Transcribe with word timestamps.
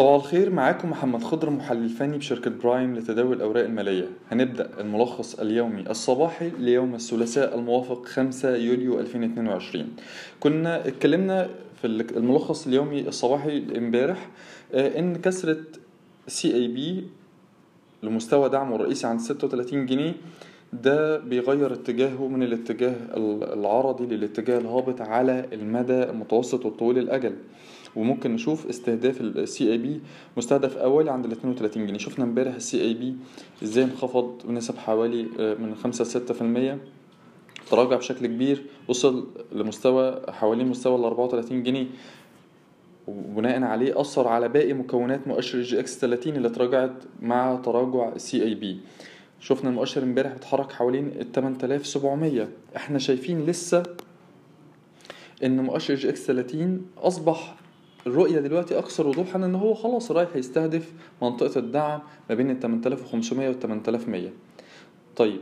صباح 0.00 0.14
الخير 0.14 0.50
معاكم 0.50 0.90
محمد 0.90 1.22
خضر 1.24 1.50
محلل 1.50 1.88
فني 1.88 2.18
بشركة 2.18 2.50
Prime 2.50 2.96
لتداول 2.96 3.36
الأوراق 3.36 3.64
المالية. 3.64 4.08
هنبدأ 4.30 4.70
الملخص 4.80 5.34
اليومي 5.40 5.90
الصباحي 5.90 6.50
ليوم 6.58 6.94
الثلاثاء 6.94 7.58
الموافق 7.58 8.06
5 8.06 8.56
يوليو 8.56 9.00
2022 9.00 9.88
كنا 10.40 10.88
اتكلمنا 10.88 11.50
في 11.80 11.86
الملخص 12.16 12.66
اليومي 12.66 13.08
الصباحي 13.08 13.64
امبارح 13.76 14.28
آه، 14.74 14.98
إن 14.98 15.16
كسرة 15.16 15.64
CIB 16.28 17.06
لمستوى 18.02 18.48
دعمه 18.48 18.76
الرئيسي 18.76 19.06
عند 19.06 19.20
36 19.20 19.86
جنيه 19.86 20.12
ده 20.72 21.18
بيغير 21.18 21.72
اتجاهه 21.72 22.28
من 22.28 22.42
الاتجاه 22.42 22.94
العرضي 23.54 24.06
للاتجاه 24.06 24.58
الهابط 24.58 25.00
على 25.00 25.46
المدى 25.52 26.02
المتوسط 26.02 26.64
والطويل 26.64 26.98
الأجل. 26.98 27.36
وممكن 27.96 28.34
نشوف 28.34 28.66
استهداف 28.66 29.20
ال 29.20 29.72
CIB 29.72 30.00
مستهدف 30.36 30.76
اولي 30.76 31.10
عند 31.10 31.24
ال 31.24 31.32
32 31.32 31.86
جنيه. 31.86 31.98
شفنا 31.98 32.24
امبارح 32.24 32.54
ال 32.54 32.82
CIB 32.82 33.16
إزاي 33.62 33.84
انخفض 33.84 34.42
بنسب 34.44 34.78
حوالي 34.78 35.26
آه، 35.40 35.54
من 35.54 35.74
5 35.74 36.04
ل 36.04 36.76
6% 36.76 36.78
تراجع 37.70 37.96
بشكل 37.96 38.26
كبير 38.26 38.62
وصل 38.88 39.28
لمستوى 39.52 40.22
حوالين 40.28 40.66
مستوى 40.66 40.96
ال 40.96 41.04
34 41.04 41.62
جنيه. 41.62 41.86
وبناء 43.08 43.62
عليه 43.62 44.00
أثر 44.00 44.28
على 44.28 44.48
باقي 44.48 44.72
مكونات 44.72 45.28
مؤشر 45.28 45.62
EGX 45.62 45.98
30 45.98 46.36
اللي 46.36 46.48
تراجعت 46.48 46.92
مع 47.22 47.56
تراجع 47.64 48.16
CIB 48.16 48.80
شفنا 49.40 49.70
المؤشر 49.70 50.02
امبارح 50.02 50.32
بيتحرك 50.32 50.72
حوالين 50.72 51.06
ال 51.06 51.32
8700 51.32 52.48
إحنا 52.76 52.98
شايفين 52.98 53.46
لسه 53.46 53.82
إن 55.44 55.60
مؤشر 55.64 55.94
EGX 55.94 56.26
30 56.26 56.86
أصبح 56.98 57.56
الرؤية 58.06 58.40
دلوقتي 58.40 58.78
أكثر 58.78 59.06
وضوحا 59.06 59.36
إن 59.36 59.54
هو 59.54 59.74
خلاص 59.74 60.10
رايح 60.10 60.36
يستهدف 60.36 60.92
منطقة 61.22 61.58
الدعم 61.58 62.00
ما 62.30 62.34
بين 62.34 62.50
ال 62.50 62.60
8500 62.60 63.48
وال 63.48 63.60
8100 63.60 64.30
طيب 65.16 65.40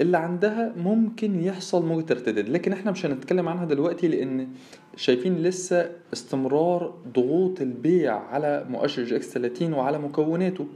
اللي 0.00 0.18
عندها 0.18 0.72
ممكن 0.76 1.40
يحصل 1.44 1.86
موجة 1.86 2.06
ارتداد. 2.12 2.48
لكن 2.48 2.72
إحنا 2.72 2.90
مش 2.90 3.06
هنتكلم 3.06 3.48
عنها 3.48 3.64
دلوقتي 3.64 4.08
لأن 4.08 4.48
شايفين 4.96 5.42
لسه 5.42 5.90
استمرار 6.12 6.94
ضغوط 7.14 7.60
البيع 7.60 8.16
على 8.16 8.66
مؤشر 8.70 9.04
EGX 9.04 9.28
30 9.32 9.72
وعلى 9.72 9.98
مكوناته. 9.98 10.66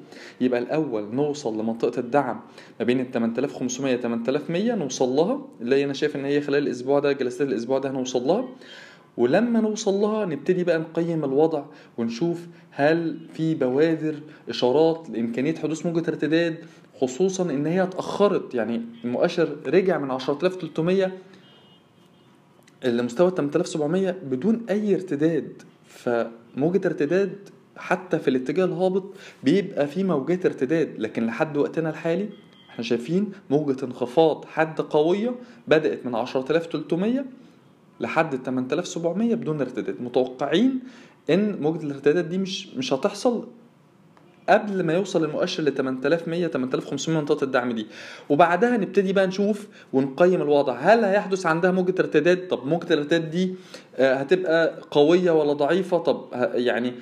يبقى 0.40 0.60
الأول 0.60 1.14
نوصل 1.14 1.60
لمنطقة 1.60 2.00
الدعم 2.00 2.40
ما 2.80 2.84
بين 2.84 3.00
ال 3.00 3.10
8500 3.10 3.96
8100 3.96 4.74
نوصل 4.74 5.08
لها. 5.08 5.40
اللي 5.60 5.84
أنا 5.84 5.92
شايف 5.92 6.16
إن 6.16 6.24
هي 6.24 6.40
خلال 6.40 6.62
الأسبوع 6.66 6.98
ده 6.98 7.12
جلسات 7.12 7.48
الأسبوع 7.48 7.78
ده 7.78 7.90
هنوصل 7.90 8.22
لها. 8.26 8.48
ولما 9.18 9.60
نوصل 9.60 9.94
لها 9.94 10.24
نبتدي 10.26 10.64
بقى 10.64 10.78
نقيم 10.78 11.24
الوضع 11.24 11.64
ونشوف 11.98 12.46
هل 12.70 13.18
في 13.34 13.54
بوادر 13.54 14.14
إشارات 14.48 15.10
لإمكانية 15.10 15.54
حدوث 15.54 15.86
موجة 15.86 16.08
ارتداد 16.08 16.56
خصوصا 17.00 17.42
إن 17.50 17.66
هي 17.66 17.82
اتأخرت 17.82 18.54
يعني 18.54 18.82
المؤشر 19.04 19.56
رجع 19.66 19.98
من 19.98 20.10
10300 20.18 21.12
لمستوى 22.84 23.30
8700 23.30 24.10
بدون 24.10 24.66
أي 24.70 24.94
ارتداد. 24.94 25.62
فموجة 25.86 26.80
ارتداد 26.86 27.32
حتى 27.76 28.18
في 28.18 28.28
الاتجاه 28.28 28.64
الهابط 28.64 29.04
بيبقى 29.44 29.86
في 29.86 30.04
موجات 30.04 30.46
ارتداد 30.46 30.94
لكن 30.98 31.26
لحد 31.26 31.56
وقتنا 31.56 31.90
الحالي 31.90 32.28
إحنا 32.70 32.84
شايفين 32.84 33.32
موجة 33.50 33.84
انخفاض 33.84 34.44
حد 34.44 34.80
قوية 34.80 35.34
بدأت 35.68 36.06
من 36.06 36.12
10300 36.14 37.24
لحد 38.00 38.36
8700 38.44 39.34
بدون 39.34 39.60
ارتداد. 39.60 40.02
متوقعين 40.02 40.80
إن 41.30 41.58
موجة 41.60 41.82
الارتدادات 41.86 42.24
دي 42.24 42.38
مش 42.38 42.74
مش 42.74 42.92
هتحصل 42.92 43.46
قبل 44.48 44.82
ما 44.82 44.92
يوصل 44.92 45.24
المؤشر 45.24 45.62
ل 45.62 45.74
8100 45.74 46.46
8500 46.48 47.20
منطقة 47.20 47.44
الدعم 47.44 47.72
دي. 47.72 47.86
وبعدها 48.28 48.76
نبتدي 48.76 49.12
بقى 49.12 49.26
نشوف 49.26 49.68
ونقيم 49.92 50.42
الوضع. 50.42 50.76
هل 50.78 51.04
هيحدث 51.04 51.46
عندها 51.46 51.70
موجة 51.70 51.94
ارتداد؟ 52.00 52.48
طب 52.48 52.66
موجة 52.66 52.92
الارتداد 52.92 53.30
دي 53.30 53.54
آه، 53.96 54.14
هتبقى 54.14 54.80
قوية 54.90 55.30
ولا 55.30 55.52
ضعيفة؟ 55.52 55.98
طب 55.98 56.24
يعني 56.54 56.92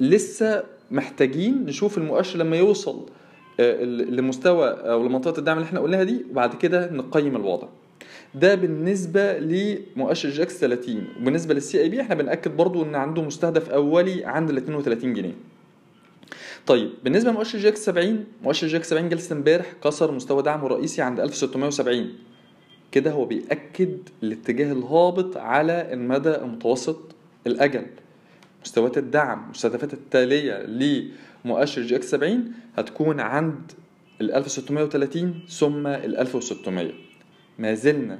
لسه 0.00 0.62
محتاجين 0.90 1.64
نشوف 1.64 1.98
المؤشر 1.98 2.38
لما 2.38 2.56
يوصل 2.56 3.06
آه، 3.60 3.84
لمستوى 3.84 4.68
أو 4.68 5.06
لمنطقة 5.06 5.38
الدعم 5.38 5.56
اللي 5.56 5.66
إحنا 5.66 5.80
قلناها 5.80 6.02
دي 6.02 6.24
وبعد 6.30 6.54
كده 6.54 6.92
نقيم 6.92 7.36
الوضع. 7.36 7.68
ده 8.34 8.54
بالنسبة 8.54 9.38
لمؤشر 9.38 10.30
EGX 10.30 10.58
30 10.60 11.06
وبالنسبة 11.20 11.54
لل 11.54 11.80
CIB 11.80 12.00
إحنا 12.00 12.14
بنأكد 12.14 12.56
برضو 12.56 12.82
إن 12.82 12.94
عنده 12.94 13.22
مستهدف 13.22 13.70
أولي 13.70 14.24
عند 14.24 14.50
ال 14.50 14.56
32 14.56 15.14
جنيه. 15.14 15.34
طيب 16.66 16.90
بالنسبة 17.04 17.30
لمؤشر 17.30 17.58
EGX 17.58 17.84
70 17.84 18.24
مؤشر 18.42 18.66
EGX 18.66 18.90
70 18.90 19.08
جلسة 19.08 19.36
امبارح 19.36 19.72
كسر 19.84 20.12
مستوى 20.12 20.42
دعمه 20.42 20.66
الرئيسي 20.66 21.02
عند 21.02 21.20
1670 21.20 22.12
كده 22.92 23.10
هو 23.10 23.24
بيأكد 23.24 23.98
الاتجاه 24.22 24.72
الهابط 24.72 25.36
على 25.36 25.92
المدى 25.92 26.34
المتوسط 26.36 27.00
الأجل. 27.46 27.86
مستويات 28.64 28.98
الدعم 28.98 29.44
المستهدفات 29.44 29.92
التالية 29.94 30.62
لمؤشر 30.62 31.82
EGX 31.82 32.10
70 32.10 32.52
هتكون 32.76 33.20
عند 33.20 33.72
ال 34.20 34.32
1630 34.32 35.40
ثم 35.48 35.86
ال 35.86 36.16
1600 36.16 36.92
ما 37.58 37.74
زلنا 37.74 38.18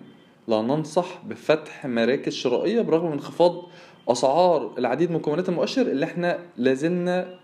لا 0.49 0.63
ننصح 0.63 1.23
بفتح 1.27 1.87
مراكز 1.87 2.33
شرائية 2.33 2.81
برغم 2.81 3.13
انخفاض 3.13 3.63
أسعار 4.09 4.75
العديد 4.79 5.11
من 5.11 5.17
مكونات 5.17 5.49
المؤشر 5.49 5.83
اللي 5.83 6.05
إحنا 6.05 6.39
لازلنا 6.57 7.39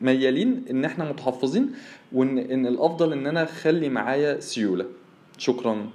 ميالين 0.00 0.64
إن 0.70 0.84
إحنا 0.84 1.04
متحفظين 1.10 1.70
وإن 2.12 2.38
إن 2.38 2.66
الأفضل 2.66 3.12
إن 3.12 3.26
أنا 3.26 3.42
أخلي 3.42 3.88
معايا 3.88 4.40
سيولة. 4.40 4.86
شكرا. 5.38 5.86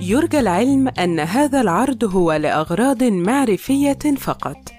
يرجى 0.00 0.40
العلم 0.40 0.88
أن 0.88 1.20
هذا 1.20 1.60
العرض 1.60 2.04
هو 2.04 2.32
لأغراض 2.32 3.02
معرفية 3.04 3.98
فقط. 4.18 4.77